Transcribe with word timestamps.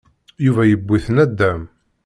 Yuba 0.45 0.63
yewwi-t 0.65 1.05
nadam. 1.15 1.61